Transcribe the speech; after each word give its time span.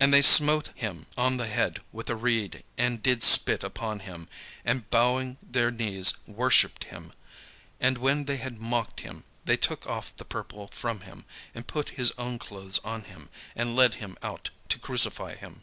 And 0.00 0.14
they 0.14 0.22
smote 0.22 0.70
him 0.74 1.04
on 1.14 1.36
the 1.36 1.46
head 1.46 1.82
with 1.92 2.08
a 2.08 2.16
reed, 2.16 2.64
and 2.78 3.02
did 3.02 3.22
spit 3.22 3.62
upon 3.62 3.98
him, 4.00 4.26
and 4.64 4.88
bowing 4.88 5.36
their 5.42 5.70
knees 5.70 6.14
worshipped 6.26 6.84
him. 6.84 7.12
And 7.78 7.98
when 7.98 8.24
they 8.24 8.38
had 8.38 8.58
mocked 8.62 9.00
him, 9.00 9.24
they 9.44 9.58
took 9.58 9.86
off 9.86 10.16
the 10.16 10.24
purple 10.24 10.68
from 10.68 11.00
him, 11.00 11.26
and 11.54 11.66
put 11.66 11.90
his 12.00 12.12
own 12.12 12.38
clothes 12.38 12.78
on 12.78 13.04
him, 13.04 13.28
and 13.54 13.76
led 13.76 13.96
him 14.00 14.16
out 14.22 14.48
to 14.70 14.78
crucify 14.78 15.34
him. 15.34 15.62